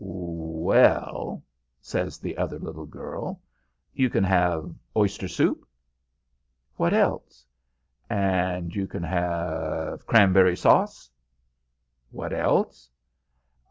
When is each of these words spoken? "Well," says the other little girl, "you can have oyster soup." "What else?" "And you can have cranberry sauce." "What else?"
"Well," 0.03 1.43
says 1.79 2.17
the 2.17 2.35
other 2.35 2.57
little 2.57 2.87
girl, 2.87 3.39
"you 3.93 4.09
can 4.09 4.23
have 4.23 4.73
oyster 4.97 5.27
soup." 5.27 5.63
"What 6.75 6.91
else?" 6.91 7.45
"And 8.09 8.73
you 8.75 8.87
can 8.87 9.03
have 9.03 10.07
cranberry 10.07 10.57
sauce." 10.57 11.11
"What 12.09 12.33
else?" 12.33 12.89